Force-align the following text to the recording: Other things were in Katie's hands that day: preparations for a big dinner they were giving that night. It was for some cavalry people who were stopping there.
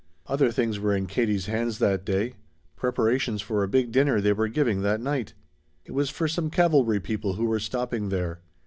Other 0.25 0.51
things 0.51 0.79
were 0.79 0.95
in 0.95 1.05
Katie's 1.05 1.45
hands 1.45 1.77
that 1.77 2.03
day: 2.03 2.33
preparations 2.75 3.39
for 3.43 3.61
a 3.61 3.67
big 3.67 3.91
dinner 3.91 4.19
they 4.19 4.33
were 4.33 4.47
giving 4.47 4.81
that 4.81 4.99
night. 4.99 5.35
It 5.85 5.91
was 5.91 6.09
for 6.09 6.27
some 6.27 6.49
cavalry 6.49 6.99
people 6.99 7.33
who 7.33 7.45
were 7.45 7.59
stopping 7.59 8.09
there. 8.09 8.41